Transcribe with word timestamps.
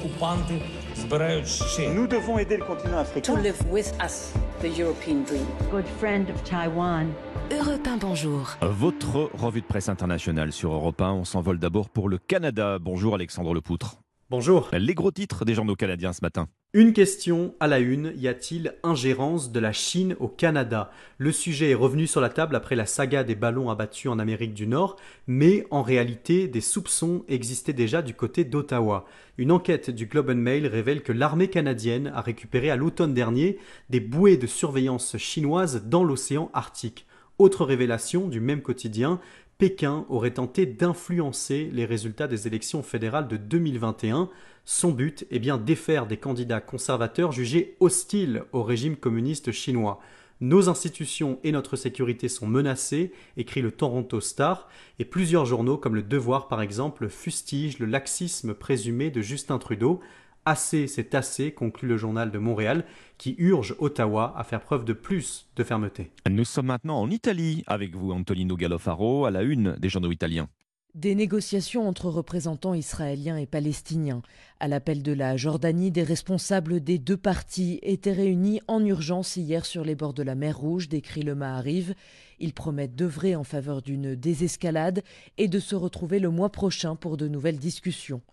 окупанти 0.00 0.54
збирають 0.96 1.46
ще. 1.48 1.88
Nous 1.88 2.06
devons 2.08 2.38
aider 2.38 2.56
le 2.58 2.64
continent 2.66 2.98
africain. 3.04 3.34
to 3.34 3.42
live 3.42 3.60
with 3.72 3.92
us 4.06 4.32
the 4.62 4.78
European 4.80 5.24
dream. 5.28 5.46
good 5.70 5.86
friend 6.00 6.24
of 6.34 6.42
Taiwan. 6.44 7.06
Europe 7.50 7.86
1, 7.86 7.98
bonjour. 7.98 8.56
Votre 8.62 9.30
revue 9.44 9.60
de 9.60 9.66
presse 9.66 9.88
internationale 9.88 10.52
sur 10.52 10.72
Europe 10.72 11.00
1. 11.00 11.12
On 11.12 11.24
s'envole 11.24 11.58
d'abord 11.58 11.88
pour 11.90 12.08
le 12.08 12.18
Canada. 12.18 12.78
Bonjour 12.80 13.14
Alexandre 13.14 13.52
Lepoutre. 13.54 13.96
Bonjour. 14.31 14.69
Les 14.73 14.93
gros 14.93 15.09
titres 15.09 15.43
des 15.43 15.55
journaux 15.55 15.75
canadiens 15.75 16.13
ce 16.13 16.19
matin. 16.21 16.49
Une 16.73 16.93
question 16.93 17.55
à 17.59 17.65
la 17.65 17.79
une, 17.79 18.13
y 18.15 18.27
a-t-il 18.27 18.75
ingérence 18.83 19.51
de 19.51 19.59
la 19.59 19.73
Chine 19.73 20.15
au 20.19 20.27
Canada? 20.27 20.91
Le 21.17 21.31
sujet 21.31 21.71
est 21.71 21.75
revenu 21.75 22.05
sur 22.05 22.21
la 22.21 22.29
table 22.29 22.55
après 22.55 22.75
la 22.75 22.85
saga 22.85 23.23
des 23.23 23.33
ballons 23.33 23.71
abattus 23.71 24.11
en 24.11 24.19
Amérique 24.19 24.53
du 24.53 24.67
Nord, 24.67 24.97
mais 25.25 25.65
en 25.71 25.81
réalité, 25.81 26.47
des 26.47 26.61
soupçons 26.61 27.25
existaient 27.27 27.73
déjà 27.73 28.03
du 28.03 28.13
côté 28.13 28.43
d'Ottawa. 28.43 29.07
Une 29.39 29.51
enquête 29.51 29.89
du 29.89 30.05
Globe 30.05 30.29
and 30.29 30.35
Mail 30.35 30.67
révèle 30.67 31.01
que 31.01 31.11
l'armée 31.11 31.47
canadienne 31.47 32.11
a 32.13 32.21
récupéré 32.21 32.69
à 32.69 32.75
l'automne 32.75 33.15
dernier 33.15 33.57
des 33.89 33.99
bouées 33.99 34.37
de 34.37 34.45
surveillance 34.45 35.17
chinoises 35.17 35.85
dans 35.87 36.03
l'océan 36.03 36.51
Arctique. 36.53 37.07
Autre 37.39 37.63
révélation 37.63 38.27
du 38.27 38.41
même 38.41 38.61
quotidien, 38.61 39.21
Pékin 39.57 40.05
aurait 40.09 40.33
tenté 40.33 40.65
d'influencer 40.65 41.69
les 41.71 41.85
résultats 41.85 42.27
des 42.27 42.47
élections 42.47 42.83
fédérales 42.83 43.29
de 43.29 43.37
2021. 43.37 44.29
Son 44.65 44.91
but 44.91 45.25
est 45.31 45.39
bien 45.39 45.57
défaire 45.57 46.05
des 46.05 46.17
candidats 46.17 46.59
conservateurs 46.59 47.31
jugés 47.31 47.77
hostiles 47.79 48.43
au 48.51 48.61
régime 48.61 48.97
communiste 48.97 49.53
chinois. 49.53 50.01
Nos 50.41 50.67
institutions 50.67 51.39
et 51.45 51.53
notre 51.53 51.77
sécurité 51.77 52.27
sont 52.27 52.47
menacées, 52.47 53.13
écrit 53.37 53.61
le 53.61 53.71
Toronto 53.71 54.19
Star, 54.19 54.67
et 54.99 55.05
plusieurs 55.05 55.45
journaux 55.45 55.77
comme 55.77 55.95
le 55.95 56.03
Devoir 56.03 56.49
par 56.49 56.61
exemple 56.61 57.07
fustigent 57.07 57.79
le 57.79 57.85
laxisme 57.85 58.53
présumé 58.53 59.11
de 59.11 59.21
Justin 59.21 59.59
Trudeau. 59.59 60.01
Assez, 60.45 60.87
c'est 60.87 61.15
assez, 61.15 61.51
conclut 61.51 61.87
le 61.87 61.97
journal 61.97 62.31
de 62.31 62.39
Montréal, 62.39 62.85
qui 63.17 63.35
urge 63.37 63.75
Ottawa 63.79 64.33
à 64.37 64.43
faire 64.43 64.61
preuve 64.61 64.85
de 64.85 64.93
plus 64.93 65.47
de 65.55 65.63
fermeté. 65.63 66.11
Nous 66.29 66.45
sommes 66.45 66.67
maintenant 66.67 67.01
en 67.01 67.09
Italie 67.09 67.63
avec 67.67 67.95
vous, 67.95 68.11
Antonino 68.11 68.55
Gallofaro, 68.55 69.25
à 69.25 69.31
la 69.31 69.43
une 69.43 69.75
des 69.75 69.89
journaux 69.89 70.11
italiens. 70.11 70.47
Des 70.95 71.13
négociations 71.13 71.87
entre 71.87 72.09
représentants 72.09 72.73
israéliens 72.73 73.37
et 73.37 73.45
palestiniens. 73.45 74.23
À 74.59 74.67
l'appel 74.67 75.03
de 75.03 75.11
la 75.11 75.37
Jordanie, 75.37 75.91
des 75.91 76.01
responsables 76.01 76.79
des 76.83 76.97
deux 76.97 77.15
parties 77.15 77.77
étaient 77.83 78.11
réunis 78.11 78.59
en 78.67 78.83
urgence 78.83 79.35
hier 79.35 79.67
sur 79.67 79.85
les 79.85 79.93
bords 79.93 80.15
de 80.15 80.23
la 80.23 80.33
mer 80.33 80.57
Rouge, 80.57 80.89
décrit 80.89 81.21
le 81.21 81.35
Mahariv. 81.35 81.93
Ils 82.39 82.53
promettent 82.53 82.95
d'œuvrer 82.95 83.35
en 83.35 83.43
faveur 83.43 83.83
d'une 83.83 84.15
désescalade 84.15 85.03
et 85.37 85.47
de 85.47 85.59
se 85.59 85.75
retrouver 85.75 86.17
le 86.17 86.31
mois 86.31 86.51
prochain 86.51 86.95
pour 86.95 87.17
de 87.17 87.27
nouvelles 87.27 87.59
discussions. 87.59 88.23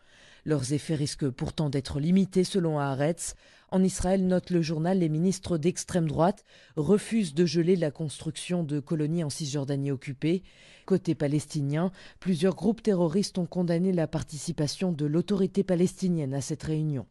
Leurs 0.46 0.72
effets 0.72 0.94
risquent 0.94 1.28
pourtant 1.28 1.70
d'être 1.70 1.98
limités 1.98 2.44
selon 2.44 2.78
Haaretz. 2.78 3.34
En 3.72 3.82
Israël, 3.82 4.24
note 4.24 4.50
le 4.50 4.62
journal, 4.62 5.00
les 5.00 5.08
ministres 5.08 5.58
d'extrême 5.58 6.06
droite 6.06 6.44
refusent 6.76 7.34
de 7.34 7.44
geler 7.44 7.74
la 7.74 7.90
construction 7.90 8.62
de 8.62 8.78
colonies 8.78 9.24
en 9.24 9.28
Cisjordanie 9.28 9.90
occupée. 9.90 10.44
Côté 10.84 11.16
palestinien, 11.16 11.90
plusieurs 12.20 12.54
groupes 12.54 12.80
terroristes 12.80 13.38
ont 13.38 13.46
condamné 13.46 13.92
la 13.92 14.06
participation 14.06 14.92
de 14.92 15.04
l'autorité 15.04 15.64
palestinienne 15.64 16.32
à 16.32 16.40
cette 16.40 16.62
réunion. 16.62 17.06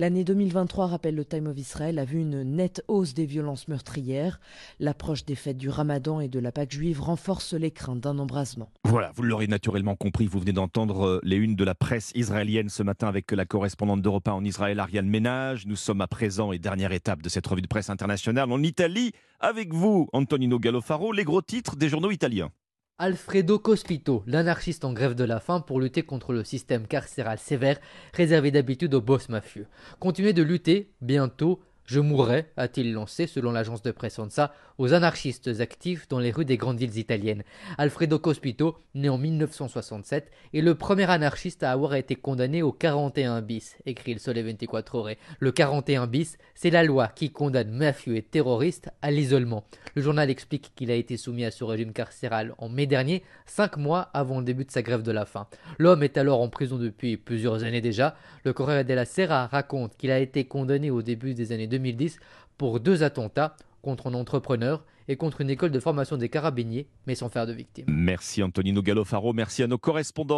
L'année 0.00 0.22
2023, 0.22 0.86
rappelle 0.86 1.16
le 1.16 1.24
Time 1.24 1.48
of 1.48 1.58
Israel, 1.58 1.98
a 1.98 2.04
vu 2.04 2.20
une 2.20 2.44
nette 2.44 2.84
hausse 2.86 3.14
des 3.14 3.26
violences 3.26 3.66
meurtrières. 3.66 4.38
L'approche 4.78 5.24
des 5.24 5.34
fêtes 5.34 5.56
du 5.56 5.70
Ramadan 5.70 6.20
et 6.20 6.28
de 6.28 6.38
la 6.38 6.52
Pâque 6.52 6.70
juive 6.70 7.00
renforce 7.00 7.52
les 7.52 7.72
craintes 7.72 7.98
d'un 7.98 8.20
embrasement. 8.20 8.70
Voilà, 8.84 9.10
vous 9.16 9.24
l'aurez 9.24 9.48
naturellement 9.48 9.96
compris, 9.96 10.28
vous 10.28 10.38
venez 10.38 10.52
d'entendre 10.52 11.04
euh, 11.04 11.20
les 11.24 11.34
unes 11.34 11.56
de 11.56 11.64
la 11.64 11.74
presse 11.74 12.12
israélienne 12.14 12.68
ce 12.68 12.84
matin 12.84 13.08
avec 13.08 13.32
la 13.32 13.44
correspondante 13.44 14.00
d'Europe 14.00 14.28
1 14.28 14.34
en 14.34 14.44
Israël, 14.44 14.78
Ariane 14.78 15.08
Ménage. 15.08 15.66
Nous 15.66 15.74
sommes 15.74 16.00
à 16.00 16.06
présent 16.06 16.52
et 16.52 16.60
dernière 16.60 16.92
étape 16.92 17.20
de 17.20 17.28
cette 17.28 17.48
revue 17.48 17.62
de 17.62 17.66
presse 17.66 17.90
internationale 17.90 18.52
en 18.52 18.62
Italie 18.62 19.10
avec 19.40 19.74
vous, 19.74 20.08
Antonino 20.12 20.60
Gallofaro, 20.60 21.10
les 21.10 21.24
gros 21.24 21.42
titres 21.42 21.74
des 21.74 21.88
journaux 21.88 22.12
italiens. 22.12 22.52
Alfredo 23.00 23.60
Cospito, 23.60 24.24
l'anarchiste 24.26 24.84
en 24.84 24.92
grève 24.92 25.14
de 25.14 25.22
la 25.22 25.38
faim 25.38 25.60
pour 25.60 25.80
lutter 25.80 26.02
contre 26.02 26.32
le 26.32 26.42
système 26.42 26.88
carcéral 26.88 27.38
sévère 27.38 27.78
réservé 28.12 28.50
d'habitude 28.50 28.92
aux 28.92 29.00
boss 29.00 29.28
mafieux. 29.28 29.68
Continuez 30.00 30.32
de 30.32 30.42
lutter, 30.42 30.90
bientôt 31.00 31.60
je 31.88 32.00
mourrai, 32.00 32.44
a-t-il 32.58 32.92
lancé, 32.92 33.26
selon 33.26 33.50
l'agence 33.50 33.80
de 33.80 33.90
presse 33.92 34.18
ANSA, 34.18 34.52
aux 34.76 34.92
anarchistes 34.92 35.48
actifs 35.60 36.06
dans 36.06 36.18
les 36.18 36.30
rues 36.30 36.44
des 36.44 36.58
grandes 36.58 36.78
villes 36.78 36.98
italiennes. 36.98 37.44
Alfredo 37.78 38.18
Cospito, 38.18 38.76
né 38.94 39.08
en 39.08 39.16
1967, 39.16 40.30
est 40.52 40.60
le 40.60 40.74
premier 40.74 41.10
anarchiste 41.10 41.62
à 41.62 41.72
avoir 41.72 41.94
été 41.94 42.14
condamné 42.14 42.60
au 42.60 42.72
41 42.72 43.40
bis, 43.40 43.78
écrit 43.86 44.12
le 44.12 44.20
Sole 44.20 44.38
24 44.38 44.94
Ore. 44.94 45.10
Le 45.40 45.50
41 45.50 46.06
bis, 46.06 46.36
c'est 46.54 46.68
la 46.68 46.84
loi 46.84 47.08
qui 47.08 47.30
condamne 47.30 47.70
mafieux 47.70 48.16
et 48.16 48.22
terroristes 48.22 48.90
à 49.00 49.10
l'isolement. 49.10 49.64
Le 49.94 50.02
journal 50.02 50.28
explique 50.28 50.72
qu'il 50.76 50.90
a 50.90 50.94
été 50.94 51.16
soumis 51.16 51.46
à 51.46 51.50
ce 51.50 51.64
régime 51.64 51.94
carcéral 51.94 52.54
en 52.58 52.68
mai 52.68 52.84
dernier, 52.84 53.22
cinq 53.46 53.78
mois 53.78 54.10
avant 54.12 54.40
le 54.40 54.44
début 54.44 54.66
de 54.66 54.70
sa 54.70 54.82
grève 54.82 55.02
de 55.02 55.10
la 55.10 55.24
faim. 55.24 55.46
L'homme 55.78 56.02
est 56.02 56.18
alors 56.18 56.42
en 56.42 56.50
prison 56.50 56.76
depuis 56.76 57.16
plusieurs 57.16 57.64
années 57.64 57.80
déjà. 57.80 58.14
Le 58.44 58.52
Corriere 58.52 58.84
della 58.84 59.06
Sera 59.06 59.46
raconte 59.46 59.96
qu'il 59.96 60.10
a 60.10 60.18
été 60.18 60.44
condamné 60.44 60.90
au 60.90 61.00
début 61.00 61.32
des 61.32 61.52
années 61.52 61.66
2010 61.78 62.18
pour 62.56 62.80
deux 62.80 63.02
attentats 63.02 63.56
contre 63.82 64.08
un 64.08 64.14
entrepreneur 64.14 64.84
et 65.08 65.16
contre 65.16 65.40
une 65.40 65.48
école 65.48 65.70
de 65.70 65.80
formation 65.80 66.16
des 66.16 66.28
carabiniers, 66.28 66.86
mais 67.06 67.14
sans 67.14 67.30
faire 67.30 67.46
de 67.46 67.52
victimes. 67.52 67.86
Merci 67.88 68.42
Antonino 68.42 68.82
Gallofaro, 68.82 69.32
merci 69.32 69.62
à 69.62 69.66
nos 69.66 69.78
correspondants. 69.78 70.36